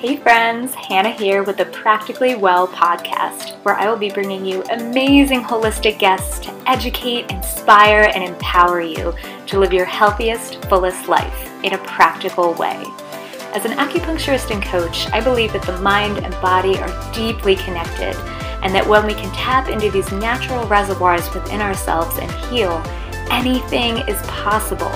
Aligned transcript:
Hey 0.00 0.16
friends, 0.16 0.76
Hannah 0.76 1.10
here 1.10 1.42
with 1.42 1.56
the 1.56 1.64
Practically 1.64 2.36
Well 2.36 2.68
podcast, 2.68 3.56
where 3.64 3.74
I 3.74 3.90
will 3.90 3.96
be 3.96 4.12
bringing 4.12 4.46
you 4.46 4.62
amazing 4.70 5.42
holistic 5.42 5.98
guests 5.98 6.38
to 6.46 6.52
educate, 6.68 7.28
inspire, 7.32 8.08
and 8.14 8.22
empower 8.22 8.80
you 8.80 9.12
to 9.46 9.58
live 9.58 9.72
your 9.72 9.86
healthiest, 9.86 10.64
fullest 10.66 11.08
life 11.08 11.50
in 11.64 11.74
a 11.74 11.78
practical 11.78 12.54
way. 12.54 12.80
As 13.54 13.64
an 13.64 13.72
acupuncturist 13.72 14.52
and 14.52 14.62
coach, 14.62 15.08
I 15.12 15.20
believe 15.20 15.52
that 15.52 15.62
the 15.66 15.80
mind 15.80 16.18
and 16.18 16.32
body 16.34 16.78
are 16.78 17.12
deeply 17.12 17.56
connected, 17.56 18.14
and 18.62 18.72
that 18.76 18.86
when 18.86 19.04
we 19.04 19.14
can 19.14 19.34
tap 19.34 19.68
into 19.68 19.90
these 19.90 20.12
natural 20.12 20.64
reservoirs 20.68 21.28
within 21.34 21.60
ourselves 21.60 22.18
and 22.18 22.30
heal, 22.46 22.80
anything 23.32 23.96
is 24.06 24.22
possible. 24.28 24.92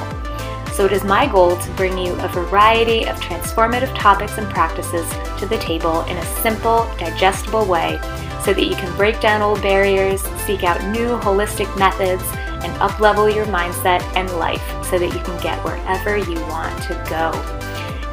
So 0.72 0.86
it 0.86 0.92
is 0.92 1.04
my 1.04 1.26
goal 1.26 1.56
to 1.56 1.70
bring 1.72 1.98
you 1.98 2.14
a 2.14 2.28
variety 2.28 3.06
of 3.06 3.16
transformative 3.20 3.94
topics 3.96 4.38
and 4.38 4.48
practices 4.48 5.08
to 5.38 5.46
the 5.46 5.58
table 5.58 6.00
in 6.04 6.16
a 6.16 6.24
simple, 6.42 6.86
digestible 6.98 7.66
way 7.66 8.00
so 8.42 8.54
that 8.54 8.64
you 8.64 8.74
can 8.74 8.94
break 8.96 9.20
down 9.20 9.42
old 9.42 9.60
barriers, 9.60 10.22
seek 10.46 10.64
out 10.64 10.82
new 10.90 11.08
holistic 11.18 11.76
methods, 11.78 12.24
and 12.64 12.72
uplevel 12.80 13.32
your 13.32 13.46
mindset 13.46 14.02
and 14.16 14.30
life 14.32 14.62
so 14.84 14.98
that 14.98 15.12
you 15.12 15.20
can 15.20 15.40
get 15.42 15.62
wherever 15.64 16.16
you 16.16 16.40
want 16.46 16.82
to 16.84 16.94
go. 17.08 17.30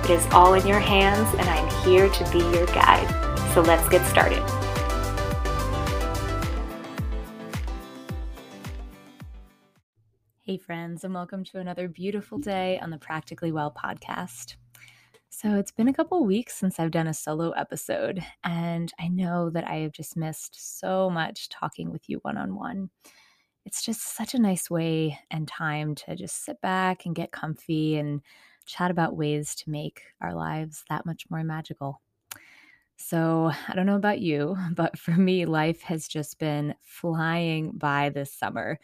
It 0.03 0.09
is 0.11 0.25
all 0.31 0.55
in 0.55 0.67
your 0.67 0.79
hands, 0.79 1.33
and 1.35 1.47
I'm 1.47 1.69
here 1.83 2.09
to 2.09 2.31
be 2.31 2.39
your 2.39 2.65
guide. 2.67 3.07
So 3.53 3.61
let's 3.61 3.87
get 3.89 4.05
started. 4.07 4.58
Hey, 10.49 10.57
friends, 10.57 11.03
and 11.03 11.13
welcome 11.13 11.43
to 11.43 11.59
another 11.59 11.87
beautiful 11.87 12.39
day 12.39 12.79
on 12.79 12.89
the 12.89 12.97
Practically 12.97 13.51
Well 13.51 13.71
podcast. 13.71 14.55
So, 15.29 15.53
it's 15.53 15.69
been 15.69 15.89
a 15.89 15.93
couple 15.93 16.25
weeks 16.25 16.55
since 16.55 16.79
I've 16.79 16.89
done 16.89 17.05
a 17.05 17.13
solo 17.13 17.51
episode, 17.51 18.25
and 18.43 18.91
I 18.99 19.09
know 19.09 19.51
that 19.51 19.67
I 19.67 19.75
have 19.81 19.91
just 19.91 20.17
missed 20.17 20.79
so 20.79 21.07
much 21.07 21.49
talking 21.49 21.91
with 21.91 22.09
you 22.09 22.17
one 22.23 22.35
on 22.35 22.55
one. 22.55 22.89
It's 23.63 23.83
just 23.83 24.01
such 24.01 24.33
a 24.33 24.41
nice 24.41 24.71
way 24.71 25.19
and 25.29 25.47
time 25.47 25.93
to 25.93 26.15
just 26.15 26.43
sit 26.43 26.59
back 26.61 27.05
and 27.05 27.13
get 27.13 27.31
comfy 27.31 27.97
and 27.97 28.19
chat 28.65 28.89
about 28.89 29.15
ways 29.15 29.53
to 29.53 29.69
make 29.69 30.01
our 30.19 30.33
lives 30.33 30.83
that 30.89 31.05
much 31.05 31.29
more 31.29 31.43
magical. 31.43 32.01
So, 32.97 33.51
I 33.67 33.75
don't 33.75 33.85
know 33.85 33.97
about 33.97 34.19
you, 34.19 34.57
but 34.73 34.97
for 34.97 35.11
me, 35.11 35.45
life 35.45 35.83
has 35.83 36.07
just 36.07 36.39
been 36.39 36.73
flying 36.81 37.73
by 37.73 38.09
this 38.09 38.33
summer. 38.33 38.79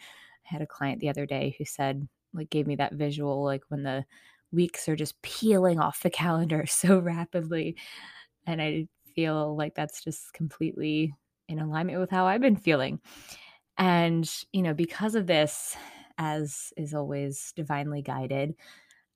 Had 0.46 0.62
a 0.62 0.66
client 0.66 1.00
the 1.00 1.08
other 1.08 1.26
day 1.26 1.54
who 1.58 1.64
said, 1.64 2.08
like, 2.32 2.50
gave 2.50 2.66
me 2.66 2.76
that 2.76 2.94
visual, 2.94 3.44
like 3.44 3.62
when 3.68 3.82
the 3.82 4.04
weeks 4.52 4.88
are 4.88 4.96
just 4.96 5.20
peeling 5.22 5.80
off 5.80 6.02
the 6.02 6.10
calendar 6.10 6.66
so 6.68 6.98
rapidly. 6.98 7.76
And 8.46 8.62
I 8.62 8.88
feel 9.14 9.56
like 9.56 9.74
that's 9.74 10.02
just 10.02 10.32
completely 10.32 11.14
in 11.48 11.58
alignment 11.58 12.00
with 12.00 12.10
how 12.10 12.26
I've 12.26 12.40
been 12.40 12.56
feeling. 12.56 13.00
And, 13.78 14.30
you 14.52 14.62
know, 14.62 14.74
because 14.74 15.14
of 15.14 15.26
this, 15.26 15.76
as 16.18 16.72
is 16.76 16.94
always 16.94 17.52
divinely 17.54 18.02
guided, 18.02 18.54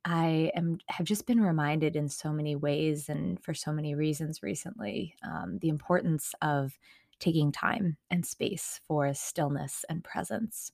I 0.05 0.51
am 0.55 0.79
have 0.89 1.07
just 1.07 1.27
been 1.27 1.41
reminded 1.41 1.97
in 1.97 2.09
so 2.09 2.33
many 2.33 2.57
ways 2.57 3.09
and 3.09 3.43
for 3.43 3.55
so 3.55 3.73
many 3.73 3.95
reasons 3.95 4.43
recently 4.43 5.15
um, 5.23 5.59
the 5.59 5.69
importance 5.69 6.35
of 6.43 6.79
taking 7.19 7.53
time 7.53 7.99
and 8.11 8.25
space 8.25 8.81
for 8.89 9.13
stillness 9.13 9.85
and 9.91 10.03
presence. 10.03 10.73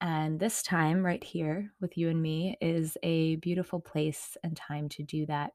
And 0.00 0.38
this 0.38 0.62
time, 0.62 1.04
right 1.04 1.22
here 1.22 1.72
with 1.80 1.96
you 1.96 2.10
and 2.10 2.20
me, 2.20 2.56
is 2.60 2.98
a 3.02 3.36
beautiful 3.36 3.80
place 3.80 4.36
and 4.44 4.56
time 4.56 4.88
to 4.90 5.02
do 5.02 5.26
that. 5.26 5.52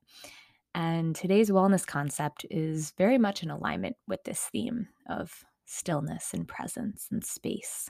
And 0.73 1.16
today's 1.16 1.52
wellness 1.52 1.86
concept 1.86 2.45
is 2.50 2.94
very 2.97 3.17
much 3.17 3.44
in 3.44 3.52
alignment 3.52 3.97
with 4.08 4.23
this 4.23 4.50
theme 4.52 4.88
of 5.09 5.44
stillness 5.66 6.34
and 6.34 6.47
presence 6.47 7.07
and 7.12 7.24
space. 7.24 7.90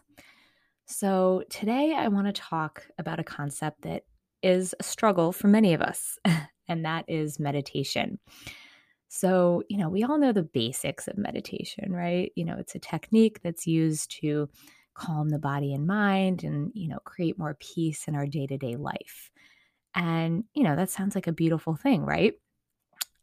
So, 0.86 1.44
today 1.50 1.94
I 1.98 2.10
want 2.10 2.28
to 2.28 2.34
talk 2.34 2.86
about 2.98 3.20
a 3.20 3.24
concept 3.24 3.84
that 3.84 4.04
is 4.42 4.76
a 4.80 4.84
struggle 4.84 5.32
for 5.32 5.48
many 5.48 5.74
of 5.74 5.82
us, 5.82 6.18
and 6.68 6.84
that 6.86 7.06
is 7.08 7.40
meditation. 7.40 8.20
So, 9.08 9.62
you 9.70 9.78
know, 9.78 9.90
we 9.90 10.04
all 10.04 10.18
know 10.18 10.32
the 10.32 10.44
basics 10.44 11.08
of 11.08 11.18
meditation, 11.18 11.92
right? 11.92 12.32
You 12.36 12.46
know, 12.46 12.56
it's 12.58 12.76
a 12.76 12.80
technique 12.80 13.42
that's 13.44 13.68
used 13.68 14.20
to 14.22 14.50
calm 14.94 15.30
the 15.30 15.40
body 15.40 15.74
and 15.74 15.88
mind 15.88 16.44
and, 16.44 16.72
you 16.74 16.88
know, 16.88 17.00
create 17.04 17.38
more 17.38 17.56
peace 17.60 18.08
in 18.08 18.16
our 18.16 18.26
day 18.26 18.48
to 18.48 18.58
day 18.58 18.76
life. 18.76 19.32
And, 19.96 20.46
you 20.54 20.64
know, 20.64 20.76
that 20.76 20.90
sounds 20.90 21.16
like 21.16 21.28
a 21.28 21.34
beautiful 21.34 21.76
thing, 21.76 22.04
right? 22.06 22.34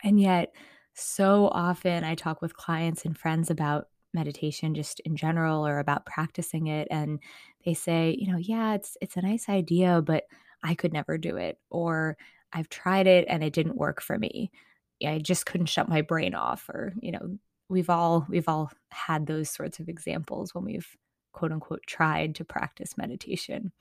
And 0.02 0.20
yet, 0.20 0.54
so 0.94 1.48
often 1.52 2.04
I 2.04 2.14
talk 2.14 2.42
with 2.42 2.56
clients 2.56 3.04
and 3.04 3.16
friends 3.16 3.50
about 3.50 3.88
meditation 4.14 4.74
just 4.74 5.00
in 5.00 5.16
general 5.16 5.66
or 5.66 5.78
about 5.78 6.06
practicing 6.06 6.66
it 6.66 6.88
and 6.90 7.20
they 7.64 7.74
say, 7.74 8.16
you 8.18 8.30
know, 8.32 8.38
yeah, 8.38 8.74
it's 8.74 8.96
it's 9.00 9.16
a 9.16 9.22
nice 9.22 9.48
idea, 9.48 10.02
but 10.02 10.24
I 10.62 10.74
could 10.74 10.92
never 10.92 11.18
do 11.18 11.36
it 11.36 11.58
or 11.70 12.16
I've 12.52 12.68
tried 12.68 13.06
it 13.06 13.26
and 13.28 13.44
it 13.44 13.52
didn't 13.52 13.76
work 13.76 14.00
for 14.00 14.18
me. 14.18 14.50
I 15.04 15.18
just 15.18 15.46
couldn't 15.46 15.66
shut 15.66 15.88
my 15.88 16.02
brain 16.02 16.34
off 16.34 16.68
or, 16.68 16.94
you 17.00 17.12
know, 17.12 17.38
we've 17.68 17.90
all 17.90 18.26
we've 18.28 18.48
all 18.48 18.72
had 18.90 19.26
those 19.26 19.50
sorts 19.50 19.78
of 19.80 19.88
examples 19.88 20.54
when 20.54 20.64
we've 20.64 20.96
quote 21.32 21.52
unquote 21.52 21.82
tried 21.86 22.34
to 22.36 22.44
practice 22.44 22.96
meditation. 22.96 23.72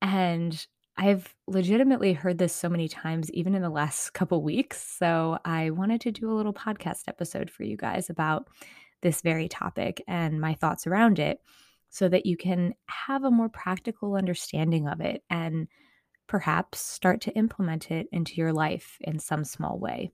And 0.00 0.66
I've 0.96 1.34
legitimately 1.46 2.12
heard 2.12 2.38
this 2.38 2.54
so 2.54 2.68
many 2.68 2.88
times, 2.88 3.30
even 3.32 3.54
in 3.54 3.62
the 3.62 3.70
last 3.70 4.10
couple 4.12 4.42
weeks. 4.42 4.80
So 4.98 5.38
I 5.44 5.70
wanted 5.70 6.00
to 6.02 6.12
do 6.12 6.30
a 6.30 6.34
little 6.34 6.52
podcast 6.52 7.02
episode 7.08 7.50
for 7.50 7.64
you 7.64 7.76
guys 7.76 8.10
about 8.10 8.48
this 9.00 9.22
very 9.22 9.48
topic 9.48 10.02
and 10.06 10.40
my 10.40 10.54
thoughts 10.54 10.86
around 10.86 11.18
it 11.18 11.40
so 11.88 12.08
that 12.08 12.26
you 12.26 12.36
can 12.36 12.74
have 12.86 13.24
a 13.24 13.30
more 13.30 13.48
practical 13.48 14.16
understanding 14.16 14.88
of 14.88 15.00
it 15.00 15.22
and 15.28 15.66
perhaps 16.26 16.78
start 16.78 17.20
to 17.22 17.32
implement 17.32 17.90
it 17.90 18.06
into 18.12 18.36
your 18.36 18.52
life 18.52 18.96
in 19.02 19.18
some 19.18 19.44
small 19.44 19.78
way. 19.78 20.10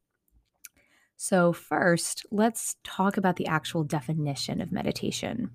So, 1.17 1.53
first, 1.53 2.25
let's 2.31 2.77
talk 2.85 3.17
about 3.17 3.37
the 3.37 3.49
actual 3.49 3.83
definition 3.85 4.61
of 4.61 4.73
meditation. 4.73 5.51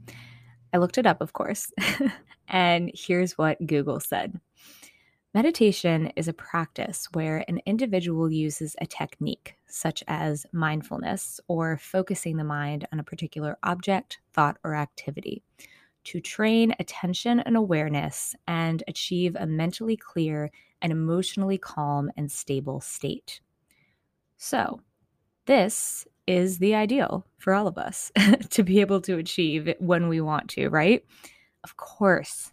I 0.74 0.78
looked 0.78 0.98
it 0.98 1.06
up, 1.06 1.22
of 1.22 1.34
course, 1.34 1.72
and 2.48 2.92
here's 2.94 3.38
what 3.38 3.66
Google 3.66 4.00
said 4.00 4.40
Meditation 5.36 6.12
is 6.16 6.28
a 6.28 6.34
practice 6.34 7.08
where 7.14 7.44
an 7.48 7.60
individual 7.66 8.32
uses 8.32 8.76
a 8.80 8.86
technique, 8.86 9.56
such 9.68 10.04
as 10.08 10.46
mindfulness 10.52 11.40
or 11.48 11.78
focusing 11.78 12.38
the 12.38 12.44
mind 12.44 12.88
on 12.94 13.00
a 13.00 13.04
particular 13.04 13.58
object, 13.64 14.20
thought, 14.32 14.58
or 14.64 14.76
activity, 14.76 15.42
to 16.04 16.20
train 16.20 16.76
attention 16.80 17.40
and 17.40 17.58
awareness 17.58 18.36
and 18.48 18.84
achieve 18.88 19.36
a 19.36 19.48
mentally 19.48 19.98
clear 19.98 20.52
and 20.84 20.92
emotionally 20.92 21.58
calm 21.58 22.12
and 22.16 22.32
stable 22.32 22.80
state. 22.80 23.42
So, 24.38 24.82
this 25.46 26.06
is 26.28 26.60
the 26.60 26.76
ideal 26.76 27.26
for 27.38 27.54
all 27.54 27.68
of 27.68 27.78
us 27.78 28.12
to 28.50 28.64
be 28.64 28.82
able 28.82 29.02
to 29.02 29.18
achieve 29.18 29.74
when 29.80 30.08
we 30.08 30.22
want 30.22 30.50
to, 30.52 30.70
right? 30.70 31.04
Of 31.64 31.78
course, 31.78 32.52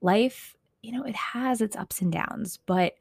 life, 0.00 0.56
you 0.82 0.92
know, 0.92 1.02
it 1.02 1.16
has 1.16 1.60
its 1.60 1.76
ups 1.76 2.00
and 2.00 2.12
downs, 2.12 2.58
but 2.66 2.94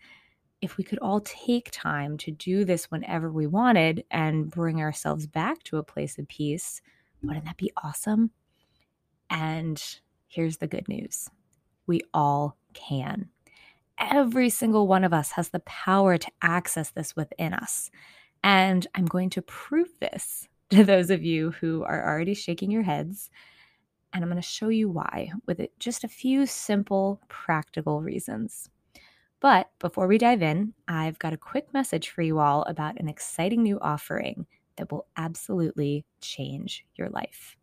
if 0.61 0.77
we 0.77 0.83
could 0.83 0.99
all 0.99 1.21
take 1.21 1.69
time 1.71 2.17
to 2.17 2.31
do 2.31 2.65
this 2.65 2.89
whenever 2.89 3.31
we 3.31 3.45
wanted 3.45 4.03
and 4.09 4.49
bring 4.49 4.81
ourselves 4.81 5.27
back 5.27 5.61
to 5.63 5.77
a 5.77 5.83
place 5.83 6.17
of 6.17 6.27
peace, 6.27 6.81
wouldn't 7.21 7.45
that 7.45 7.57
be 7.57 7.71
awesome? 7.83 8.31
And 9.29 9.81
here's 10.27 10.57
the 10.57 10.67
good 10.67 10.87
news 10.87 11.29
we 11.87 12.01
all 12.13 12.57
can. 12.73 13.29
Every 13.97 14.49
single 14.49 14.87
one 14.87 15.03
of 15.03 15.13
us 15.13 15.31
has 15.31 15.49
the 15.49 15.59
power 15.59 16.17
to 16.17 16.31
access 16.41 16.89
this 16.89 17.15
within 17.15 17.53
us. 17.53 17.89
And 18.45 18.85
I'm 18.93 19.07
going 19.07 19.31
to 19.31 19.41
prove 19.41 19.89
this 19.99 20.47
to 20.69 20.85
those 20.85 21.09
of 21.09 21.23
you 21.23 21.51
who 21.51 21.83
are 21.83 22.07
already 22.07 22.35
shaking 22.35 22.71
your 22.71 22.83
heads. 22.83 23.29
And 24.13 24.23
I'm 24.23 24.29
going 24.29 24.41
to 24.41 24.47
show 24.47 24.69
you 24.69 24.87
why 24.87 25.31
with 25.45 25.59
just 25.79 26.05
a 26.05 26.07
few 26.07 26.45
simple, 26.45 27.19
practical 27.27 28.01
reasons. 28.01 28.69
But 29.41 29.69
before 29.79 30.07
we 30.07 30.17
dive 30.17 30.41
in, 30.41 30.73
I've 30.87 31.19
got 31.19 31.33
a 31.33 31.37
quick 31.37 31.73
message 31.73 32.09
for 32.09 32.21
you 32.21 32.39
all 32.39 32.61
about 32.63 32.97
an 32.99 33.09
exciting 33.09 33.63
new 33.63 33.79
offering 33.81 34.45
that 34.77 34.91
will 34.91 35.07
absolutely 35.17 36.05
change 36.21 36.85
your 36.95 37.09
life. 37.09 37.57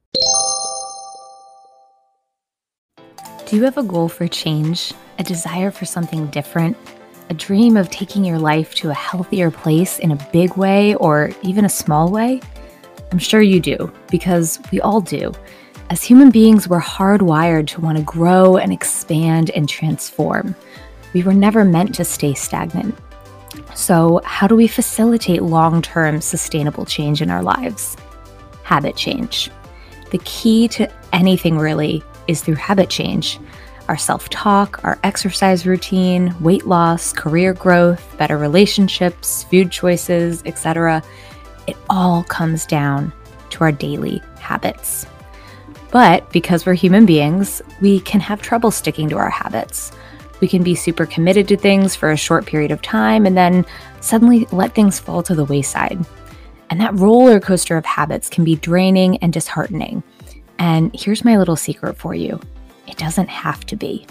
Do 3.46 3.56
you 3.56 3.62
have 3.64 3.78
a 3.78 3.82
goal 3.82 4.08
for 4.08 4.26
change, 4.28 4.93
a 5.19 5.23
desire 5.23 5.70
for 5.70 5.85
something 5.85 6.26
different? 6.28 6.76
A 7.32 7.34
dream 7.34 7.79
of 7.79 7.88
taking 7.88 8.26
your 8.26 8.38
life 8.38 8.75
to 8.75 8.90
a 8.90 8.94
healthier 8.94 9.50
place 9.50 9.99
in 9.99 10.11
a 10.11 10.29
big 10.34 10.55
way 10.58 10.94
or 10.96 11.31
even 11.40 11.64
a 11.64 11.69
small 11.82 12.11
way? 12.11 12.38
I'm 13.11 13.19
sure 13.19 13.40
you 13.40 13.58
do, 13.58 13.90
because 14.11 14.61
we 14.70 14.82
all 14.82 15.00
do. 15.00 15.32
As 15.88 16.02
human 16.02 16.29
beings, 16.29 16.69
we're 16.69 16.79
hardwired 16.79 17.69
to 17.69 17.81
want 17.81 17.96
to 17.96 18.05
grow 18.05 18.58
and 18.58 18.70
expand 18.70 19.49
and 19.52 19.67
transform. 19.67 20.55
We 21.14 21.23
were 21.23 21.32
never 21.32 21.64
meant 21.64 21.94
to 21.94 22.05
stay 22.05 22.34
stagnant. 22.34 22.94
So, 23.75 24.20
how 24.26 24.46
do 24.46 24.55
we 24.55 24.67
facilitate 24.67 25.43
long 25.43 25.81
term 25.81 26.20
sustainable 26.20 26.85
change 26.85 27.23
in 27.23 27.31
our 27.31 27.43
lives? 27.43 27.96
Habit 28.62 28.94
change. 28.94 29.50
The 30.11 30.20
key 30.26 30.69
to 30.69 30.87
anything 31.14 31.56
really 31.56 32.02
is 32.28 32.43
through 32.43 32.56
habit 32.56 32.90
change. 32.90 33.38
Our 33.88 33.96
self 33.96 34.29
talk, 34.29 34.81
our 34.84 34.99
exercise 35.02 35.67
routine, 35.67 36.34
weight 36.40 36.67
loss, 36.67 37.12
career 37.12 37.52
growth, 37.52 38.17
better 38.17 38.38
relationships, 38.38 39.44
food 39.44 39.70
choices, 39.70 40.43
etc. 40.46 41.02
It 41.67 41.76
all 41.90 42.25
comes 42.25 42.67
down 42.67 43.12
to 43.50 43.64
our 43.64 43.73
daily 43.73 44.23
habits. 44.40 45.06
But 45.90 46.31
because 46.32 46.64
we're 46.64 46.75
human 46.75 47.05
beings, 47.06 47.61
we 47.81 48.00
can 48.00 48.20
have 48.20 48.40
trouble 48.40 48.70
sticking 48.70 49.08
to 49.11 49.19
our 49.19 49.31
habits. 49.31 49.93
We 50.40 50.49
can 50.49 50.62
be 50.62 50.75
super 50.75 51.06
committed 51.06 51.46
to 51.49 51.56
things 51.56 51.94
for 51.94 52.11
a 52.11 52.17
short 52.17 52.46
period 52.46 52.70
of 52.70 52.82
time 52.82 53.26
and 53.26 53.37
then 53.37 53.64
suddenly 54.00 54.46
let 54.50 54.75
things 54.75 54.99
fall 54.99 55.23
to 55.25 55.35
the 55.35 55.44
wayside. 55.44 56.05
And 56.70 56.81
that 56.81 56.94
roller 56.94 57.38
coaster 57.38 57.76
of 57.76 57.85
habits 57.85 58.31
can 58.31 58.43
be 58.43 58.56
draining 58.56 59.19
and 59.19 59.32
disheartening. 59.32 60.02
And 60.58 60.90
here's 60.94 61.25
my 61.25 61.37
little 61.37 61.56
secret 61.56 61.96
for 61.96 62.14
you 62.14 62.40
it 62.93 62.99
doesn't 62.99 63.29
have 63.29 63.65
to 63.67 63.75
be. 63.75 64.06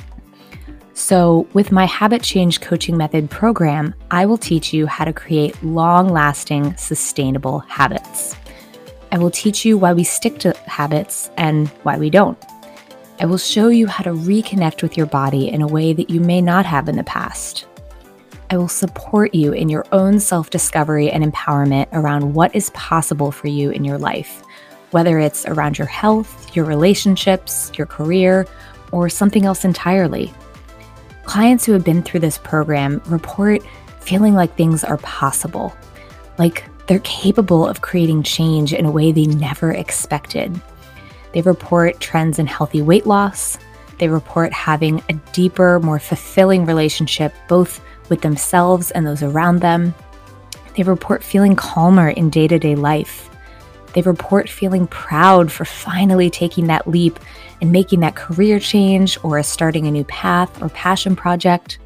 So, 0.94 1.48
with 1.54 1.72
my 1.72 1.86
Habit 1.86 2.22
Change 2.22 2.62
Coaching 2.62 2.98
Method 2.98 3.30
program, 3.30 3.96
I 4.12 4.26
will 4.26 4.38
teach 4.38 4.74
you 4.74 4.88
how 4.88 5.06
to 5.06 5.14
create 5.14 5.64
long 5.64 6.10
lasting, 6.10 6.76
sustainable 6.78 7.60
habits. 7.60 8.36
I 9.12 9.18
will 9.18 9.32
teach 9.32 9.66
you 9.66 9.78
why 9.78 9.94
we 9.94 10.04
stick 10.04 10.40
to 10.40 10.54
habits 10.66 11.30
and 11.38 11.70
why 11.84 11.98
we 11.98 12.10
don't. 12.10 12.38
I 13.20 13.26
will 13.26 13.38
show 13.38 13.68
you 13.68 13.88
how 13.88 14.04
to 14.04 14.12
reconnect 14.12 14.82
with 14.82 14.98
your 14.98 15.06
body 15.06 15.48
in 15.48 15.62
a 15.62 15.68
way 15.68 15.94
that 15.94 16.10
you 16.10 16.20
may 16.20 16.42
not 16.42 16.66
have 16.66 16.90
in 16.90 16.98
the 16.98 17.04
past. 17.04 17.68
I 18.50 18.58
will 18.58 18.68
support 18.68 19.34
you 19.34 19.54
in 19.54 19.70
your 19.70 19.86
own 19.92 20.20
self 20.20 20.50
discovery 20.50 21.10
and 21.10 21.24
empowerment 21.24 21.88
around 21.94 22.34
what 22.34 22.56
is 22.56 22.72
possible 22.72 23.32
for 23.32 23.48
you 23.48 23.70
in 23.70 23.86
your 23.86 23.98
life, 23.98 24.44
whether 24.92 25.20
it's 25.20 25.46
around 25.46 25.78
your 25.78 25.88
health, 25.88 26.56
your 26.56 26.66
relationships, 26.66 27.72
your 27.78 27.88
career, 27.88 28.46
or 28.92 29.10
something 29.10 29.46
else 29.46 29.66
entirely. 29.66 30.34
Clients 31.24 31.66
who 31.66 31.74
have 31.74 31.84
been 31.86 32.04
through 32.04 32.20
this 32.20 32.38
program 32.38 33.02
report 33.06 33.62
feeling 34.00 34.34
like 34.34 34.56
things 34.56 34.84
are 34.84 34.98
possible, 34.98 35.76
like 36.38 36.66
they're 36.88 37.00
capable 37.00 37.66
of 37.66 37.82
creating 37.82 38.24
change 38.24 38.74
in 38.74 38.86
a 38.86 38.92
way 38.92 39.12
they 39.12 39.26
never 39.26 39.72
expected. 39.72 40.60
They 41.34 41.42
report 41.42 42.00
trends 42.00 42.40
in 42.40 42.48
healthy 42.48 42.82
weight 42.82 43.06
loss. 43.06 43.58
They 44.00 44.10
report 44.10 44.52
having 44.52 45.02
a 45.08 45.14
deeper, 45.32 45.80
more 45.80 46.00
fulfilling 46.00 46.66
relationship, 46.66 47.34
both 47.48 47.80
with 48.10 48.22
themselves 48.22 48.92
and 48.92 49.06
those 49.06 49.24
around 49.24 49.60
them. 49.60 49.94
They 50.76 50.84
report 50.84 51.24
feeling 51.24 51.56
calmer 51.56 52.10
in 52.10 52.30
day 52.30 52.48
to 52.48 52.60
day 52.60 52.76
life. 52.76 53.30
They 53.94 54.02
report 54.02 54.50
feeling 54.50 54.88
proud 54.88 55.52
for 55.52 55.66
finally 55.66 56.30
taking 56.30 56.68
that 56.68 56.88
leap 56.88 57.20
and 57.62 57.72
making 57.72 58.00
that 58.02 58.16
career 58.16 58.60
change 58.60 59.18
or 59.24 59.42
starting 59.44 59.88
a 59.88 59.92
new 59.92 60.04
path 60.06 60.62
or 60.62 60.70
passion 60.70 61.16
project. 61.16 61.80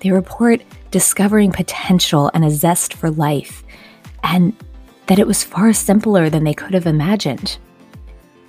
They 0.00 0.10
report 0.10 0.62
discovering 0.90 1.52
potential 1.52 2.30
and 2.34 2.44
a 2.44 2.50
zest 2.50 2.94
for 2.94 3.10
life, 3.10 3.64
and 4.22 4.54
that 5.06 5.18
it 5.18 5.26
was 5.26 5.42
far 5.42 5.72
simpler 5.72 6.30
than 6.30 6.44
they 6.44 6.54
could 6.54 6.74
have 6.74 6.86
imagined. 6.86 7.58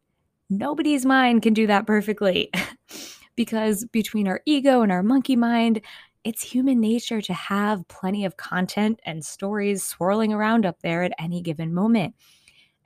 nobody's 0.49 1.05
mind 1.05 1.43
can 1.43 1.53
do 1.53 1.67
that 1.67 1.85
perfectly 1.85 2.51
because 3.35 3.85
between 3.85 4.27
our 4.27 4.41
ego 4.45 4.81
and 4.81 4.91
our 4.91 5.03
monkey 5.03 5.35
mind, 5.35 5.81
it's 6.23 6.43
human 6.43 6.79
nature 6.79 7.21
to 7.21 7.33
have 7.33 7.87
plenty 7.87 8.25
of 8.25 8.37
content 8.37 8.99
and 9.05 9.23
stories 9.23 9.83
swirling 9.83 10.33
around 10.33 10.65
up 10.65 10.81
there 10.81 11.03
at 11.03 11.13
any 11.17 11.41
given 11.41 11.73
moment. 11.73 12.15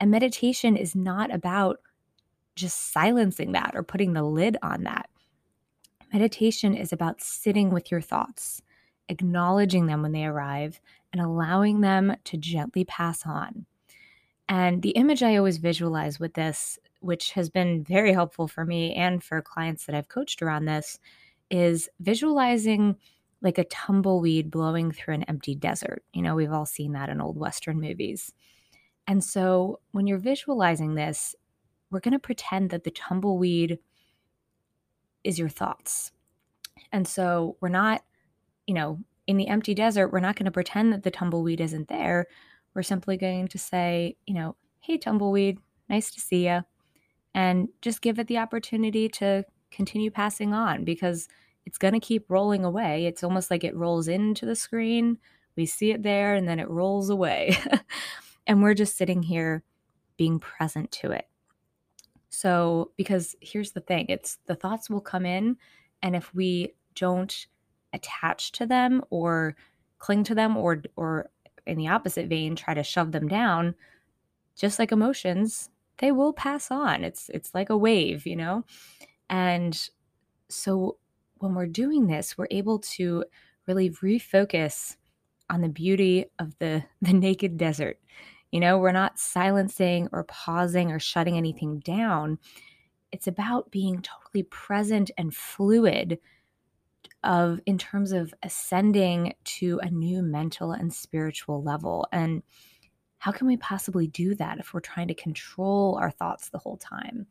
And 0.00 0.10
meditation 0.10 0.76
is 0.76 0.94
not 0.94 1.34
about 1.34 1.78
just 2.54 2.92
silencing 2.92 3.52
that 3.52 3.72
or 3.74 3.82
putting 3.82 4.12
the 4.12 4.22
lid 4.22 4.56
on 4.62 4.84
that. 4.84 5.08
Meditation 6.12 6.74
is 6.74 6.92
about 6.92 7.20
sitting 7.20 7.70
with 7.70 7.90
your 7.90 8.00
thoughts, 8.00 8.62
acknowledging 9.08 9.86
them 9.86 10.02
when 10.02 10.12
they 10.12 10.24
arrive, 10.24 10.80
and 11.12 11.20
allowing 11.20 11.80
them 11.80 12.14
to 12.24 12.36
gently 12.36 12.84
pass 12.84 13.26
on. 13.26 13.66
And 14.48 14.82
the 14.82 14.90
image 14.90 15.22
I 15.22 15.36
always 15.36 15.56
visualize 15.56 16.20
with 16.20 16.34
this, 16.34 16.78
which 17.00 17.32
has 17.32 17.50
been 17.50 17.82
very 17.82 18.12
helpful 18.12 18.46
for 18.46 18.64
me 18.64 18.94
and 18.94 19.22
for 19.24 19.42
clients 19.42 19.86
that 19.86 19.96
I've 19.96 20.08
coached 20.08 20.42
around 20.42 20.66
this, 20.66 21.00
is 21.50 21.88
visualizing 22.00 22.96
like 23.44 23.58
a 23.58 23.64
tumbleweed 23.64 24.50
blowing 24.50 24.90
through 24.90 25.14
an 25.14 25.22
empty 25.24 25.54
desert. 25.54 26.02
You 26.14 26.22
know, 26.22 26.34
we've 26.34 26.52
all 26.52 26.66
seen 26.66 26.92
that 26.92 27.10
in 27.10 27.20
old 27.20 27.36
Western 27.36 27.78
movies. 27.78 28.32
And 29.06 29.22
so 29.22 29.80
when 29.92 30.06
you're 30.06 30.18
visualizing 30.18 30.94
this, 30.94 31.36
we're 31.90 32.00
going 32.00 32.12
to 32.12 32.18
pretend 32.18 32.70
that 32.70 32.84
the 32.84 32.90
tumbleweed 32.90 33.78
is 35.22 35.38
your 35.38 35.50
thoughts. 35.50 36.10
And 36.90 37.06
so 37.06 37.56
we're 37.60 37.68
not, 37.68 38.02
you 38.66 38.74
know, 38.74 38.98
in 39.26 39.36
the 39.36 39.48
empty 39.48 39.74
desert, 39.74 40.08
we're 40.08 40.20
not 40.20 40.36
going 40.36 40.46
to 40.46 40.50
pretend 40.50 40.92
that 40.92 41.02
the 41.02 41.10
tumbleweed 41.10 41.60
isn't 41.60 41.88
there. 41.88 42.26
We're 42.74 42.82
simply 42.82 43.16
going 43.16 43.48
to 43.48 43.58
say, 43.58 44.16
you 44.26 44.34
know, 44.34 44.56
hey, 44.80 44.98
tumbleweed, 44.98 45.58
nice 45.88 46.10
to 46.12 46.20
see 46.20 46.46
you. 46.46 46.62
And 47.34 47.68
just 47.82 48.00
give 48.00 48.18
it 48.18 48.26
the 48.26 48.38
opportunity 48.38 49.08
to 49.10 49.44
continue 49.70 50.10
passing 50.10 50.54
on 50.54 50.84
because 50.84 51.28
it's 51.66 51.78
going 51.78 51.94
to 51.94 52.00
keep 52.00 52.30
rolling 52.30 52.64
away. 52.64 53.06
It's 53.06 53.24
almost 53.24 53.50
like 53.50 53.64
it 53.64 53.76
rolls 53.76 54.08
into 54.08 54.46
the 54.46 54.56
screen. 54.56 55.18
We 55.56 55.66
see 55.66 55.92
it 55.92 56.02
there 56.02 56.34
and 56.34 56.48
then 56.48 56.58
it 56.58 56.68
rolls 56.68 57.10
away. 57.10 57.56
and 58.46 58.62
we're 58.62 58.74
just 58.74 58.96
sitting 58.96 59.22
here 59.22 59.62
being 60.16 60.38
present 60.38 60.90
to 60.92 61.10
it. 61.10 61.26
So, 62.28 62.90
because 62.96 63.36
here's 63.40 63.72
the 63.72 63.80
thing 63.80 64.06
it's 64.08 64.38
the 64.46 64.56
thoughts 64.56 64.90
will 64.90 65.00
come 65.00 65.24
in, 65.24 65.56
and 66.02 66.16
if 66.16 66.34
we 66.34 66.74
don't 66.96 67.46
attach 67.92 68.50
to 68.52 68.66
them 68.66 69.02
or 69.10 69.54
cling 69.98 70.24
to 70.24 70.34
them 70.34 70.56
or, 70.56 70.82
or 70.96 71.30
in 71.66 71.78
the 71.78 71.88
opposite 71.88 72.26
vein, 72.28 72.56
try 72.56 72.74
to 72.74 72.82
shove 72.82 73.12
them 73.12 73.28
down, 73.28 73.74
just 74.56 74.80
like 74.80 74.90
emotions, 74.90 75.70
they 75.98 76.10
will 76.10 76.32
pass 76.32 76.72
on. 76.72 77.04
It's, 77.04 77.30
it's 77.32 77.54
like 77.54 77.70
a 77.70 77.76
wave, 77.76 78.26
you 78.26 78.36
know? 78.36 78.64
And 79.30 79.88
so 80.48 80.96
when 81.38 81.54
we're 81.54 81.66
doing 81.66 82.06
this, 82.06 82.36
we're 82.36 82.48
able 82.50 82.78
to 82.78 83.24
really 83.66 83.90
refocus 83.90 84.96
on 85.50 85.60
the 85.60 85.68
beauty 85.68 86.26
of 86.38 86.56
the, 86.58 86.84
the 87.02 87.12
naked 87.12 87.56
desert. 87.56 87.98
You 88.50 88.60
know, 88.60 88.78
we're 88.78 88.92
not 88.92 89.18
silencing 89.18 90.08
or 90.12 90.24
pausing 90.24 90.92
or 90.92 91.00
shutting 91.00 91.36
anything 91.36 91.80
down. 91.80 92.38
It's 93.10 93.26
about 93.26 93.70
being 93.70 94.00
totally 94.00 94.44
present 94.44 95.10
and 95.18 95.34
fluid 95.34 96.18
of 97.24 97.58
in 97.66 97.78
terms 97.78 98.12
of 98.12 98.32
ascending 98.42 99.34
to 99.44 99.80
a 99.82 99.90
new 99.90 100.22
mental 100.22 100.72
and 100.72 100.92
spiritual 100.92 101.62
level. 101.62 102.06
And 102.12 102.42
how 103.18 103.32
can 103.32 103.46
we 103.46 103.56
possibly 103.56 104.06
do 104.06 104.34
that 104.34 104.58
if 104.58 104.74
we're 104.74 104.80
trying 104.80 105.08
to 105.08 105.14
control 105.14 105.98
our 106.00 106.10
thoughts 106.10 106.50
the 106.50 106.58
whole 106.58 106.76
time? 106.76 107.26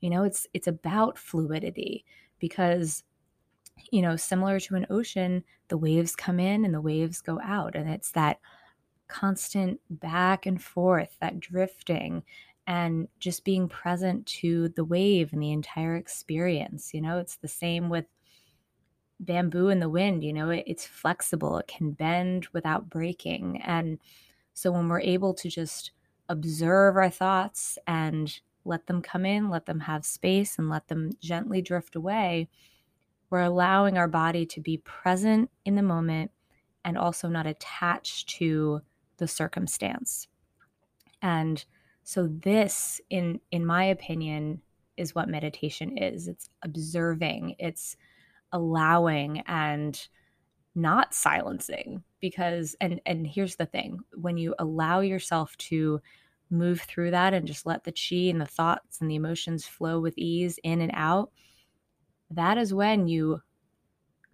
You 0.00 0.10
know, 0.10 0.24
it's 0.24 0.46
it's 0.54 0.66
about 0.66 1.18
fluidity 1.18 2.04
because 2.38 3.04
you 3.92 4.02
know, 4.02 4.16
similar 4.16 4.60
to 4.60 4.74
an 4.76 4.86
ocean, 4.90 5.44
the 5.68 5.78
waves 5.78 6.16
come 6.16 6.40
in 6.40 6.64
and 6.64 6.74
the 6.74 6.80
waves 6.80 7.20
go 7.20 7.40
out 7.42 7.74
and 7.74 7.88
it's 7.88 8.12
that 8.12 8.40
constant 9.08 9.80
back 9.90 10.46
and 10.46 10.62
forth, 10.62 11.16
that 11.20 11.40
drifting 11.40 12.24
and 12.66 13.08
just 13.20 13.44
being 13.44 13.68
present 13.68 14.26
to 14.26 14.68
the 14.70 14.84
wave 14.84 15.32
and 15.32 15.42
the 15.42 15.52
entire 15.52 15.96
experience. 15.96 16.94
You 16.94 17.00
know, 17.02 17.18
it's 17.18 17.36
the 17.36 17.48
same 17.48 17.88
with 17.90 18.06
bamboo 19.20 19.68
in 19.68 19.78
the 19.80 19.88
wind 19.88 20.24
you 20.24 20.32
know 20.32 20.50
it, 20.50 20.64
it's 20.66 20.86
flexible 20.86 21.56
it 21.58 21.68
can 21.68 21.92
bend 21.92 22.46
without 22.52 22.90
breaking 22.90 23.60
and 23.62 23.98
so 24.54 24.72
when 24.72 24.88
we're 24.88 25.00
able 25.00 25.32
to 25.34 25.48
just 25.48 25.92
observe 26.28 26.96
our 26.96 27.10
thoughts 27.10 27.78
and 27.86 28.40
let 28.64 28.86
them 28.86 29.00
come 29.00 29.24
in 29.24 29.50
let 29.50 29.66
them 29.66 29.80
have 29.80 30.04
space 30.04 30.58
and 30.58 30.68
let 30.68 30.88
them 30.88 31.10
gently 31.20 31.62
drift 31.62 31.94
away 31.94 32.48
we're 33.34 33.40
allowing 33.40 33.98
our 33.98 34.06
body 34.06 34.46
to 34.46 34.60
be 34.60 34.76
present 34.76 35.50
in 35.64 35.74
the 35.74 35.82
moment 35.82 36.30
and 36.84 36.96
also 36.96 37.26
not 37.26 37.48
attached 37.48 38.28
to 38.28 38.80
the 39.16 39.26
circumstance. 39.26 40.28
And 41.20 41.64
so 42.04 42.28
this 42.28 43.00
in 43.10 43.40
in 43.50 43.66
my 43.66 43.86
opinion 43.86 44.62
is 44.96 45.16
what 45.16 45.28
meditation 45.28 45.98
is. 45.98 46.28
It's 46.28 46.48
observing 46.62 47.56
it's 47.58 47.96
allowing 48.52 49.42
and 49.48 50.00
not 50.76 51.12
silencing 51.12 52.04
because 52.20 52.76
and 52.80 53.00
and 53.04 53.26
here's 53.26 53.56
the 53.56 53.66
thing. 53.66 53.98
When 54.14 54.36
you 54.36 54.54
allow 54.60 55.00
yourself 55.00 55.56
to 55.56 56.00
move 56.50 56.82
through 56.82 57.10
that 57.10 57.34
and 57.34 57.48
just 57.48 57.66
let 57.66 57.82
the 57.82 57.90
chi 57.90 58.30
and 58.30 58.40
the 58.40 58.46
thoughts 58.46 59.00
and 59.00 59.10
the 59.10 59.16
emotions 59.16 59.66
flow 59.66 59.98
with 59.98 60.16
ease 60.16 60.60
in 60.62 60.80
and 60.80 60.92
out 60.94 61.32
that 62.36 62.58
is 62.58 62.74
when 62.74 63.08
you 63.08 63.40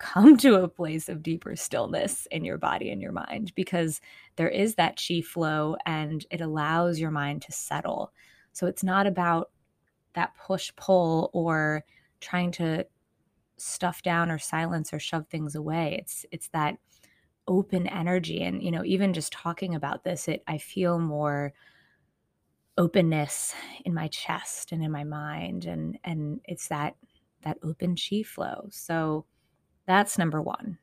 come 0.00 0.36
to 0.38 0.54
a 0.62 0.68
place 0.68 1.08
of 1.08 1.22
deeper 1.22 1.54
stillness 1.54 2.26
in 2.30 2.44
your 2.44 2.56
body 2.56 2.90
and 2.90 3.02
your 3.02 3.12
mind 3.12 3.52
because 3.54 4.00
there 4.36 4.48
is 4.48 4.74
that 4.74 5.00
chi 5.06 5.20
flow 5.20 5.76
and 5.84 6.24
it 6.30 6.40
allows 6.40 6.98
your 6.98 7.10
mind 7.10 7.42
to 7.42 7.52
settle. 7.52 8.12
So 8.52 8.66
it's 8.66 8.82
not 8.82 9.06
about 9.06 9.50
that 10.14 10.34
push 10.34 10.72
pull 10.76 11.30
or 11.34 11.84
trying 12.20 12.50
to 12.52 12.86
stuff 13.58 14.02
down 14.02 14.30
or 14.30 14.38
silence 14.38 14.92
or 14.92 14.98
shove 14.98 15.26
things 15.28 15.54
away. 15.54 15.98
It's 16.00 16.24
it's 16.32 16.48
that 16.48 16.78
open 17.46 17.86
energy. 17.86 18.42
And 18.42 18.62
you 18.62 18.70
know 18.70 18.84
even 18.84 19.12
just 19.12 19.32
talking 19.32 19.74
about 19.74 20.02
this 20.02 20.28
it 20.28 20.42
I 20.46 20.56
feel 20.56 20.98
more 20.98 21.52
openness 22.78 23.54
in 23.84 23.92
my 23.92 24.08
chest 24.08 24.72
and 24.72 24.82
in 24.82 24.90
my 24.90 25.04
mind. 25.04 25.66
And 25.66 25.98
and 26.04 26.40
it's 26.46 26.68
that 26.68 26.96
that 27.42 27.58
open 27.62 27.96
chi 27.96 28.22
flow. 28.22 28.68
So 28.70 29.24
that's 29.86 30.18
number 30.18 30.40
1. 30.40 30.78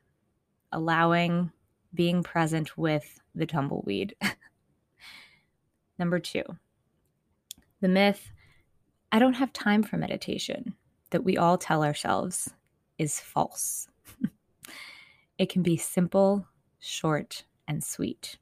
Allowing 0.72 1.50
being 1.94 2.22
present 2.22 2.76
with 2.76 3.20
the 3.34 3.46
tumbleweed. 3.46 4.14
number 5.98 6.18
2. 6.18 6.42
The 7.80 7.88
myth 7.88 8.30
I 9.10 9.18
don't 9.18 9.34
have 9.34 9.52
time 9.52 9.82
for 9.82 9.96
meditation 9.96 10.74
that 11.10 11.24
we 11.24 11.38
all 11.38 11.56
tell 11.56 11.82
ourselves 11.82 12.50
is 12.98 13.18
false. 13.18 13.88
it 15.38 15.48
can 15.48 15.62
be 15.62 15.78
simple, 15.78 16.46
short, 16.78 17.44
and 17.66 17.82
sweet. 17.82 18.36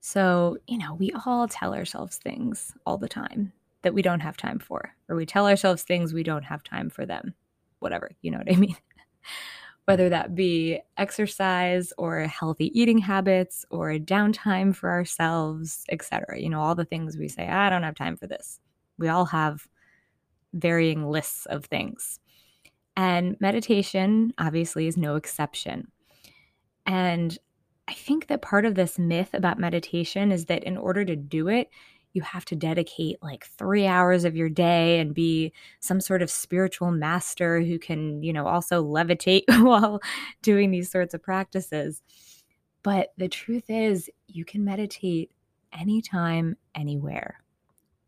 So, 0.00 0.56
you 0.66 0.78
know, 0.78 0.94
we 0.94 1.12
all 1.26 1.46
tell 1.46 1.74
ourselves 1.74 2.16
things 2.16 2.72
all 2.86 2.96
the 2.96 3.08
time 3.08 3.52
that 3.82 3.94
we 3.94 4.02
don't 4.02 4.20
have 4.20 4.36
time 4.36 4.58
for, 4.58 4.94
or 5.08 5.16
we 5.16 5.26
tell 5.26 5.46
ourselves 5.46 5.82
things 5.82 6.12
we 6.12 6.22
don't 6.22 6.44
have 6.44 6.62
time 6.62 6.90
for 6.90 7.06
them. 7.06 7.34
Whatever, 7.78 8.10
you 8.22 8.30
know 8.30 8.38
what 8.38 8.52
I 8.52 8.56
mean? 8.56 8.76
Whether 9.84 10.10
that 10.10 10.34
be 10.34 10.80
exercise 10.98 11.92
or 11.96 12.20
healthy 12.20 12.78
eating 12.78 12.98
habits 12.98 13.64
or 13.70 13.92
downtime 13.94 14.74
for 14.74 14.90
ourselves, 14.90 15.84
etc. 15.88 16.38
You 16.38 16.50
know, 16.50 16.60
all 16.60 16.74
the 16.74 16.84
things 16.84 17.16
we 17.16 17.28
say, 17.28 17.48
I 17.48 17.70
don't 17.70 17.84
have 17.84 17.94
time 17.94 18.16
for 18.16 18.26
this. 18.26 18.60
We 18.98 19.08
all 19.08 19.24
have 19.26 19.66
varying 20.52 21.06
lists 21.06 21.46
of 21.46 21.64
things. 21.64 22.20
And 22.96 23.36
meditation, 23.40 24.34
obviously, 24.38 24.88
is 24.88 24.96
no 24.96 25.14
exception. 25.14 25.90
And 26.84 27.38
I 27.86 27.94
think 27.94 28.26
that 28.26 28.42
part 28.42 28.66
of 28.66 28.74
this 28.74 28.98
myth 28.98 29.30
about 29.32 29.58
meditation 29.58 30.32
is 30.32 30.46
that 30.46 30.64
in 30.64 30.76
order 30.76 31.04
to 31.04 31.16
do 31.16 31.48
it, 31.48 31.70
you 32.18 32.22
have 32.22 32.44
to 32.44 32.56
dedicate 32.56 33.16
like 33.22 33.46
three 33.46 33.86
hours 33.86 34.24
of 34.24 34.34
your 34.34 34.48
day 34.48 34.98
and 34.98 35.14
be 35.14 35.52
some 35.78 36.00
sort 36.00 36.20
of 36.20 36.28
spiritual 36.28 36.90
master 36.90 37.60
who 37.60 37.78
can, 37.78 38.20
you 38.24 38.32
know, 38.32 38.44
also 38.48 38.84
levitate 38.84 39.44
while 39.64 40.00
doing 40.42 40.72
these 40.72 40.90
sorts 40.90 41.14
of 41.14 41.22
practices. 41.22 42.02
But 42.82 43.12
the 43.18 43.28
truth 43.28 43.66
is, 43.68 44.10
you 44.26 44.44
can 44.44 44.64
meditate 44.64 45.30
anytime, 45.72 46.56
anywhere. 46.74 47.40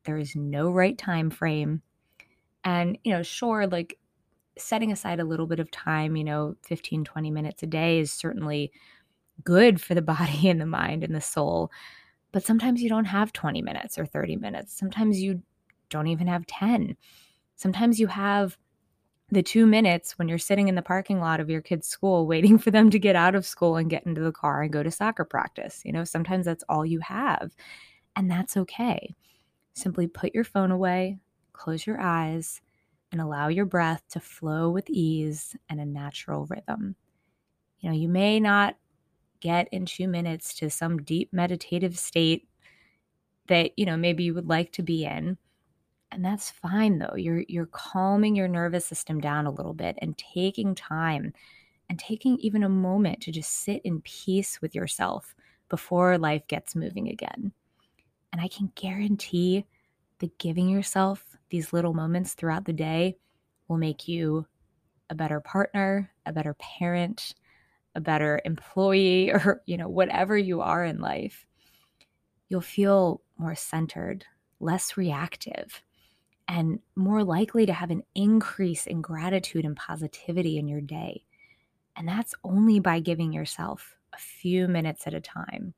There 0.03 0.19
is 0.19 0.35
no 0.35 0.73
right 0.73 0.99
time 0.99 1.31
frame. 1.31 1.81
And, 2.65 2.99
you 3.05 3.13
know, 3.13 3.23
sure, 3.23 3.69
like 3.69 3.97
setting 4.59 4.91
aside 4.91 5.21
a 5.21 5.25
little 5.25 5.47
bit 5.47 5.61
of 5.61 5.71
time, 5.71 6.17
you 6.17 6.25
know, 6.25 6.57
15, 6.63 7.05
20 7.05 7.31
minutes 7.31 7.63
a 7.63 7.67
day 7.69 8.01
is 8.01 8.13
certainly 8.13 8.73
good 9.45 9.81
for 9.81 9.95
the 9.95 10.03
body 10.17 10.49
and 10.49 10.61
the 10.61 10.67
mind 10.67 11.05
and 11.05 11.15
the 11.15 11.21
soul. 11.21 11.71
But 12.33 12.45
sometimes 12.45 12.83
you 12.83 12.89
don't 12.89 13.07
have 13.07 13.33
20 13.33 13.63
minutes 13.63 13.99
or 13.99 14.07
30 14.07 14.37
minutes. 14.37 14.77
Sometimes 14.77 15.21
you 15.21 15.43
don't 15.89 16.07
even 16.07 16.27
have 16.27 16.47
10. 16.47 16.97
Sometimes 17.57 17.99
you 17.99 18.07
have 18.07 18.57
the 19.31 19.43
two 19.43 19.67
minutes 19.67 20.19
when 20.19 20.29
you're 20.29 20.39
sitting 20.39 20.69
in 20.69 20.75
the 20.75 20.83
parking 20.83 21.21
lot 21.21 21.41
of 21.41 21.51
your 21.51 21.61
kid's 21.61 21.87
school 21.87 22.27
waiting 22.29 22.59
for 22.59 22.71
them 22.71 22.91
to 22.91 22.99
get 22.99 23.17
out 23.17 23.35
of 23.35 23.47
school 23.47 23.77
and 23.77 23.91
get 23.91 24.07
into 24.07 24.21
the 24.21 24.33
car 24.33 24.63
and 24.63 24.73
go 24.73 24.83
to 24.83 24.91
soccer 24.91 25.25
practice. 25.25 25.83
You 25.85 25.93
know, 25.93 26.05
sometimes 26.05 26.47
that's 26.47 26.65
all 26.69 26.85
you 26.85 27.01
have. 27.01 27.53
And 28.17 28.31
that's 28.31 28.57
okay. 28.57 29.15
Simply 29.75 30.07
put 30.07 30.35
your 30.35 30.45
phone 30.45 30.71
away, 30.71 31.19
close 31.53 31.87
your 31.87 32.01
eyes, 32.01 32.61
and 33.13 33.21
allow 33.21 33.49
your 33.49 33.67
breath 33.67 34.03
to 34.11 34.21
flow 34.21 34.71
with 34.71 34.89
ease 34.89 35.57
and 35.69 35.81
a 35.81 35.85
natural 35.85 36.47
rhythm. 36.47 36.97
You 37.81 37.91
know, 37.91 37.97
you 37.97 38.09
may 38.09 38.41
not 38.41 38.77
get 39.41 39.69
in 39.73 39.87
two 39.87 40.09
minutes 40.09 40.55
to 40.55 40.71
some 40.71 41.03
deep 41.03 41.33
meditative 41.33 41.99
state 41.99 42.49
that, 43.49 43.73
you 43.77 43.85
know, 43.85 43.97
maybe 43.97 44.25
you 44.25 44.35
would 44.35 44.49
like 44.49 44.73
to 44.73 44.83
be 44.83 45.05
in. 45.05 45.37
And 46.13 46.25
that's 46.25 46.51
fine 46.51 46.99
though. 46.99 47.15
You're 47.17 47.45
you're 47.49 47.67
calming 47.67 48.35
your 48.35 48.49
nervous 48.49 48.85
system 48.85 49.21
down 49.21 49.47
a 49.47 49.51
little 49.53 49.75
bit 49.75 49.97
and 50.03 50.19
taking 50.19 50.75
time 50.75 51.33
and 51.89 51.99
taking 51.99 52.39
even 52.39 52.65
a 52.65 52.69
moment 52.69 53.21
to 53.23 53.33
just 53.33 53.53
sit 53.53 53.81
in 53.85 54.01
peace 54.03 54.61
with 54.61 54.75
yourself 54.75 55.35
before 55.69 56.19
life 56.19 56.47
gets 56.49 56.75
moving 56.75 57.09
again. 57.09 57.53
And 58.33 58.41
I 58.41 58.49
can 58.49 58.73
guarantee 58.75 59.67
that 60.19 60.39
giving 60.39 60.69
yourself 60.69 61.37
these 61.51 61.73
little 61.73 61.95
moments 61.95 62.35
throughout 62.35 62.65
the 62.65 62.73
day 62.73 63.17
will 63.69 63.79
make 63.79 64.07
you 64.07 64.47
a 65.11 65.15
better 65.15 65.41
partner, 65.41 66.13
a 66.27 66.33
better 66.33 66.55
parent, 66.55 67.35
a 67.95 68.01
better 68.01 68.41
employee, 68.45 69.31
or, 69.33 69.63
you 69.67 69.77
know, 69.77 69.89
whatever 69.89 70.37
you 70.37 70.61
are 70.61 70.85
in 70.85 71.01
life. 71.01 71.47
You'll 72.49 72.61
feel 72.61 73.23
more 73.39 73.55
centered, 73.55 74.25
less 74.59 74.97
reactive, 74.97 75.83
and 76.49 76.81
more 76.97 77.23
likely 77.23 77.65
to 77.67 77.73
have 77.73 77.91
an 77.91 78.03
increase 78.15 78.87
in 78.87 79.01
gratitude 79.01 79.65
and 79.65 79.77
positivity 79.77 80.59
in 80.59 80.67
your 80.67 80.81
day. 80.81 81.25
And 81.97 82.09
that's 82.09 82.35
only 82.43 82.81
by 82.81 82.99
giving 83.01 83.33
yourself 83.33 83.97
a 84.13 84.19
few 84.19 84.67
minutes 84.67 85.07
at 85.07 85.15
a 85.15 85.21
time. 85.21 85.75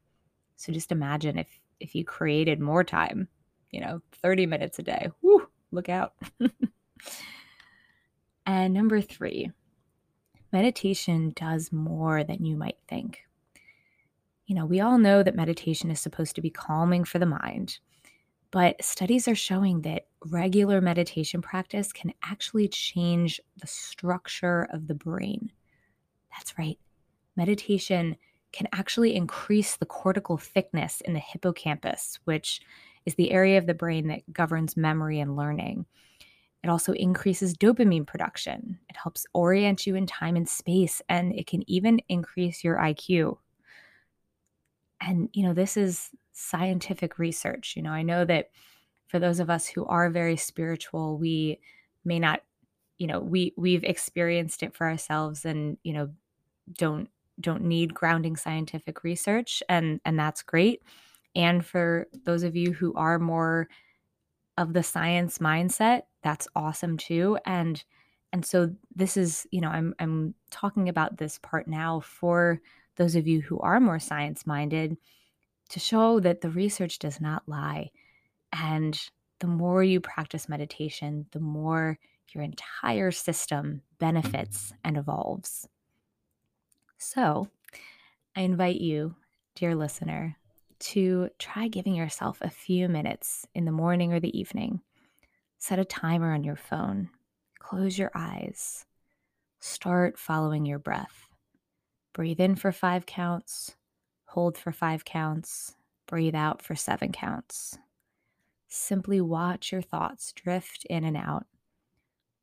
So 0.57 0.73
just 0.73 0.93
imagine 0.93 1.39
if 1.39 1.49
if 1.81 1.95
you 1.97 2.05
created 2.05 2.61
more 2.61 2.85
time, 2.85 3.27
you 3.73 3.81
know, 3.81 4.01
30 4.23 4.47
minutes 4.47 4.79
a 4.79 4.83
day. 4.83 5.09
Whew, 5.21 5.49
look 5.73 5.89
out. 5.89 6.15
and 8.47 8.73
number 8.73 9.01
three, 9.01 9.51
meditation 10.53 11.33
does 11.35 11.73
more 11.73 12.25
than 12.25 12.45
you 12.45 12.57
might 12.57 12.79
think. 12.89 13.21
You 14.47 14.55
know, 14.57 14.67
we 14.67 14.81
all 14.81 14.99
know 14.99 15.23
that 15.23 15.35
meditation 15.37 15.91
is 15.91 16.01
supposed 16.01 16.35
to 16.35 16.43
be 16.43 16.51
calming 16.51 17.05
for 17.05 17.19
the 17.19 17.27
mind, 17.27 17.79
But 18.53 18.85
studies 18.85 19.27
are 19.27 19.35
showing 19.35 19.81
that 19.83 20.07
regular 20.27 20.81
meditation 20.81 21.41
practice 21.41 21.91
can 21.91 22.13
actually 22.23 22.69
change 22.69 23.41
the 23.59 23.67
structure 23.67 24.69
of 24.73 24.87
the 24.87 24.95
brain. 24.95 25.51
That's 26.31 26.57
right. 26.59 26.79
Meditation 27.35 28.17
can 28.53 28.69
actually 28.73 29.17
increase 29.17 29.77
the 29.77 29.87
cortical 29.87 30.37
thickness 30.37 31.01
in 31.01 31.15
the 31.15 31.19
hippocampus, 31.19 32.19
which 32.25 32.61
is 33.07 33.15
the 33.15 33.33
area 33.33 33.57
of 33.57 33.67
the 33.67 33.75
brain 33.75 34.09
that 34.09 34.31
governs 34.31 34.77
memory 34.77 35.19
and 35.19 35.35
learning. 35.35 35.87
It 36.63 36.71
also 36.71 36.93
increases 36.93 37.55
dopamine 37.55 38.07
production. 38.07 38.79
It 38.89 38.97
helps 38.97 39.27
orient 39.33 39.87
you 39.87 39.97
in 39.97 40.07
time 40.07 40.37
and 40.37 40.49
space, 40.49 41.03
and 41.09 41.35
it 41.35 41.47
can 41.47 41.69
even 41.69 42.01
increase 42.09 42.63
your 42.63 42.77
IQ. 42.77 43.39
And, 45.01 45.29
you 45.33 45.45
know, 45.45 45.55
this 45.55 45.77
is 45.77 46.11
scientific 46.33 47.19
research. 47.19 47.75
You 47.77 47.83
know, 47.83 47.91
I 47.91 48.03
know 48.03 48.25
that 48.25 48.51
for 49.09 49.19
those 49.19 49.41
of 49.41 49.51
us 49.51 49.67
who 49.67 49.85
are 49.87 50.09
very 50.09 50.37
spiritual, 50.37 51.19
we 51.19 51.59
may 52.05 52.19
not, 52.19 52.43
you 52.99 53.09
know, 53.09 53.21
we 53.21 53.53
we've 53.57 53.85
experienced 53.85 54.63
it 54.63 54.75
for 54.75 54.89
ourselves 54.89 55.45
and, 55.45 55.77
you 55.83 55.93
know, 55.93 56.11
don't 56.75 57.09
don't 57.41 57.65
need 57.65 57.93
grounding 57.93 58.37
scientific 58.37 59.03
research 59.03 59.63
and 59.69 60.01
and 60.05 60.19
that's 60.19 60.43
great. 60.43 60.83
And 61.35 61.65
for 61.65 62.07
those 62.25 62.43
of 62.43 62.55
you 62.55 62.73
who 62.73 62.95
are 62.95 63.19
more 63.19 63.69
of 64.59 64.73
the 64.73 64.83
science 64.83 65.39
mindset, 65.39 66.03
that's 66.23 66.49
awesome 66.55 66.97
too. 66.97 67.39
And 67.47 67.83
and 68.33 68.47
so 68.47 68.71
this 68.95 69.17
is, 69.17 69.47
you 69.51 69.61
know, 69.61 69.69
I'm 69.69 69.95
I'm 69.99 70.35
talking 70.51 70.89
about 70.89 71.19
this 71.19 71.39
part 71.39 71.69
now 71.69 72.01
for 72.01 72.61
those 72.97 73.15
of 73.15 73.27
you 73.27 73.41
who 73.41 73.59
are 73.61 73.81
more 73.81 73.99
science 73.99 74.47
minded 74.47 74.97
to 75.71 75.81
show 75.81 76.21
that 76.21 76.41
the 76.41 76.51
research 76.51 76.99
does 76.99 77.21
not 77.21 77.43
lie. 77.47 77.91
And 78.53 78.99
the 79.41 79.47
more 79.47 79.83
you 79.83 80.01
practice 80.01 80.49
meditation, 80.49 81.27
the 81.33 81.41
more 81.41 81.99
your 82.35 82.45
entire 82.45 83.11
system 83.11 83.83
benefits 83.99 84.73
and 84.85 84.97
evolves. 84.97 85.69
So, 86.99 87.49
I 88.37 88.43
invite 88.43 88.81
you, 88.81 89.17
dear 89.55 89.75
listener, 89.75 90.37
to 90.83 91.31
try 91.39 91.69
giving 91.69 91.95
yourself 91.95 92.39
a 92.41 92.51
few 92.51 92.89
minutes 92.89 93.47
in 93.55 93.65
the 93.65 93.73
morning 93.73 94.13
or 94.13 94.21
the 94.21 94.39
evening. 94.39 94.81
Set 95.59 95.79
a 95.79 95.85
timer 95.85 96.33
on 96.33 96.45
your 96.45 96.57
phone. 96.57 97.11
Close 97.59 97.99
your 97.99 98.11
eyes. 98.15 98.85
Start 99.61 100.19
following 100.19 100.67
your 100.67 100.79
breath. 100.79 101.29
Breathe 102.13 102.41
in 102.41 102.57
for 102.57 102.73
five 102.73 103.07
counts 103.07 103.77
hold 104.33 104.57
for 104.57 104.73
five 104.73 105.05
counts, 105.05 105.75
breathe 106.07 106.35
out 106.35 106.63
for 106.63 106.75
seven 106.75 107.13
counts. 107.13 107.77
Simply 108.67 109.21
watch 109.21 109.71
your 109.71 109.83
thoughts 109.83 110.33
drift 110.33 110.87
in 110.89 111.05
and 111.05 111.19
out. 111.19 111.45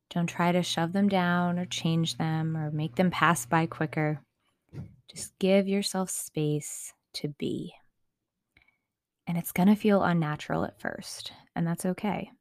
Don't 0.08 0.28
try 0.28 0.52
to 0.52 0.62
shove 0.62 0.92
them 0.92 1.08
down 1.08 1.58
or 1.58 1.66
change 1.66 2.16
them 2.16 2.56
or 2.56 2.70
make 2.70 2.94
them 2.94 3.10
pass 3.10 3.44
by 3.44 3.66
quicker. 3.66 4.20
Just 5.10 5.36
give 5.40 5.66
yourself 5.66 6.10
space 6.10 6.92
to 7.14 7.28
be. 7.28 7.74
And 9.30 9.38
it's 9.38 9.52
going 9.52 9.68
to 9.68 9.76
feel 9.76 10.02
unnatural 10.02 10.64
at 10.64 10.80
first, 10.80 11.30
and 11.54 11.64
that's 11.64 11.86
okay. 11.86 12.32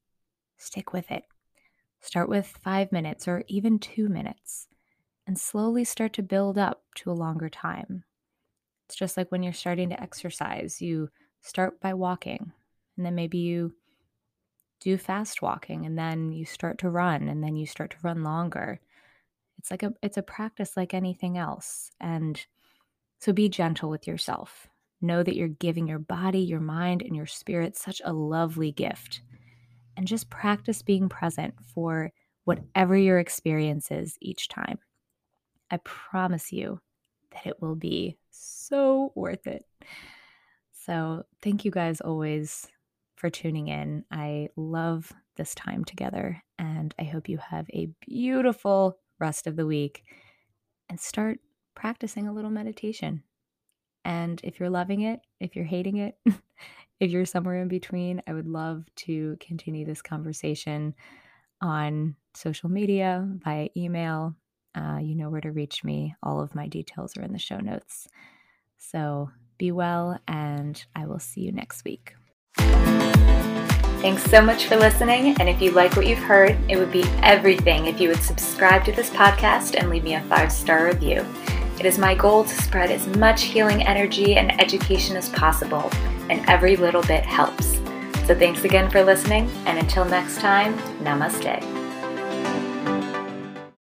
Stick 0.58 0.92
with 0.92 1.12
it. 1.12 1.22
Start 2.02 2.28
with 2.28 2.48
five 2.48 2.92
minutes 2.92 3.28
or 3.28 3.44
even 3.48 3.78
two 3.78 4.10
minutes 4.10 4.68
and 5.28 5.38
slowly 5.38 5.84
start 5.84 6.14
to 6.14 6.24
build 6.24 6.58
up 6.58 6.82
to 6.96 7.12
a 7.12 7.14
longer 7.14 7.48
time. 7.48 8.06
It's 8.88 8.96
just 8.96 9.18
like 9.18 9.32
when 9.32 9.44
you're 9.44 9.54
starting 9.54 9.90
to 9.90 10.02
exercise, 10.02 10.82
you 10.82 11.10
start 11.44 11.80
by 11.80 11.94
walking, 11.94 12.54
and 12.98 13.06
then 13.06 13.14
maybe 13.14 13.38
you 13.38 13.76
do 14.80 14.98
fast 14.98 15.44
walking, 15.44 15.86
and 15.86 15.96
then 15.96 16.32
you 16.32 16.44
start 16.44 16.80
to 16.80 16.90
run, 16.90 17.30
and 17.30 17.44
then 17.44 17.56
you 17.56 17.68
start 17.68 17.92
to 17.92 17.98
run 18.02 18.24
longer. 18.24 18.80
It's 19.60 19.70
like 19.70 19.84
a 19.84 19.94
it's 20.02 20.18
a 20.18 20.24
practice 20.24 20.76
like 20.76 20.96
anything 20.96 21.38
else. 21.38 21.92
And 22.02 22.44
so 23.20 23.32
be 23.32 23.48
gentle 23.48 23.92
with 23.92 24.08
yourself. 24.08 24.69
Know 25.02 25.24
that 25.24 25.36
you're 25.36 25.48
giving 25.48 25.88
your 25.88 26.00
body, 26.00 26.40
your 26.40 26.60
mind, 26.60 27.02
and 27.02 27.16
your 27.16 27.26
spirit 27.26 27.78
such 27.78 28.02
a 28.04 28.14
lovely 28.14 28.72
gift. 28.72 29.22
And 29.96 30.08
just 30.08 30.30
practice 30.30 30.82
being 30.82 31.10
present 31.10 31.54
for 31.74 32.12
whatever 32.46 32.96
your 32.96 33.20
experience 33.20 33.92
is 33.92 34.18
each 34.22 34.48
time. 34.48 34.80
I 35.72 35.78
promise 35.78 36.52
you 36.52 36.82
that 37.32 37.46
it 37.46 37.62
will 37.62 37.76
be 37.76 38.18
so 38.32 39.12
worth 39.16 39.46
it. 39.48 39.66
So, 40.72 41.24
thank 41.42 41.66
you 41.66 41.72
guys 41.72 42.02
always 42.02 42.68
for 43.16 43.30
tuning 43.30 43.68
in. 43.68 44.06
I 44.12 44.50
love 44.56 45.12
this 45.36 45.54
time 45.54 45.84
together, 45.84 46.42
and 46.58 46.96
I 46.98 47.04
hope 47.04 47.30
you 47.30 47.38
have 47.38 47.68
a 47.72 47.90
beautiful 48.08 48.98
rest 49.20 49.46
of 49.46 49.56
the 49.56 49.68
week 49.68 50.04
and 50.90 51.00
start 51.00 51.40
practicing 51.76 52.28
a 52.28 52.34
little 52.34 52.50
meditation. 52.50 53.24
And 54.10 54.42
if 54.44 54.60
you're 54.60 54.72
loving 54.72 55.02
it, 55.02 55.22
if 55.40 55.56
you're 55.56 55.66
hating 55.66 55.98
it, 55.98 56.18
if 57.00 57.12
you're 57.12 57.28
somewhere 57.28 57.62
in 57.62 57.68
between, 57.68 58.24
I 58.26 58.34
would 58.34 58.48
love 58.48 58.84
to 59.06 59.38
continue 59.40 59.86
this 59.86 60.02
conversation 60.02 60.96
on 61.62 62.16
social 62.34 62.70
media, 62.70 63.30
via 63.46 63.70
email. 63.78 64.36
Uh, 64.74 64.98
you 65.00 65.14
know 65.14 65.30
where 65.30 65.42
to 65.42 65.52
reach 65.52 65.84
me. 65.84 66.16
All 66.24 66.42
of 66.42 66.56
my 66.56 66.68
details 66.68 67.16
are 67.18 67.22
in 67.22 67.34
the 67.34 67.38
show 67.38 67.60
notes. 67.60 68.08
So 68.80 69.30
be 69.60 69.72
well, 69.72 70.18
and 70.28 70.84
I 70.96 71.06
will 71.06 71.20
see 71.20 71.42
you 71.42 71.52
next 71.52 71.86
week. 71.86 72.16
Thanks 74.02 74.24
so 74.24 74.42
much 74.42 74.66
for 74.66 74.76
listening. 74.76 75.36
And 75.40 75.48
if 75.48 75.62
you 75.62 75.70
like 75.70 75.96
what 75.96 76.08
you've 76.08 76.18
heard, 76.18 76.58
it 76.68 76.78
would 76.78 76.92
be 76.92 77.04
everything 77.22 77.86
if 77.86 78.02
you 78.02 78.10
would 78.10 78.24
subscribe 78.24 78.86
to 78.86 78.92
this 78.92 79.12
podcast 79.12 79.76
and 79.78 79.88
leave 79.88 80.04
me 80.04 80.16
a 80.16 80.24
five 80.24 80.52
star 80.52 80.86
review. 80.86 81.24
It 81.80 81.86
is 81.86 81.98
my 81.98 82.14
goal 82.14 82.44
to 82.44 82.62
spread 82.62 82.92
as 82.92 83.08
much 83.16 83.44
healing 83.44 83.88
energy 83.88 84.36
and 84.36 84.60
education 84.62 85.16
as 85.16 85.30
possible, 85.30 85.90
and 86.30 86.48
every 86.50 86.76
little 86.76 87.04
bit 87.04 87.24
helps. 87.24 87.80
So 88.28 88.36
thanks 88.36 88.66
again 88.66 88.92
for 88.92 89.02
listening, 89.02 89.50
and 89.66 89.80
until 89.80 90.04
next 90.04 90.40
time, 90.40 90.78
namaste. 91.02 91.79